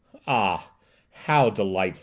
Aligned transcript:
Ah, 0.25 0.71
how 1.11 1.51
delightful! 1.51 1.99